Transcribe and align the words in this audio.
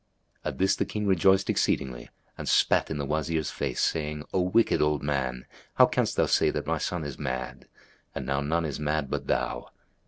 At 0.43 0.57
this 0.57 0.75
the 0.75 0.83
King 0.83 1.05
rejoiced 1.05 1.47
exceedingly 1.47 2.09
and 2.35 2.49
spat 2.49 2.89
in 2.89 2.97
the 2.97 3.05
Wazir's 3.05 3.51
face, 3.51 3.79
saying, 3.81 4.23
"O 4.33 4.41
wicked 4.41 4.81
old 4.81 5.03
man, 5.03 5.45
how 5.75 5.85
canst 5.85 6.15
thou 6.15 6.25
say 6.25 6.49
that 6.49 6.65
my 6.65 6.79
son 6.79 7.03
is 7.03 7.19
mad? 7.19 7.67
And 8.15 8.25
now 8.25 8.41
none 8.41 8.65
is 8.65 8.79
mad 8.79 9.11
but 9.11 9.27
thou." 9.27 9.69